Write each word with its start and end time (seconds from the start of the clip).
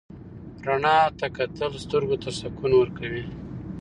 رڼا 0.67 0.97
ته 1.19 1.27
کتل 1.37 1.71
سترګو 1.83 2.17
ته 2.23 2.29
سکون 2.39 2.71
ورکوي. 2.77 3.23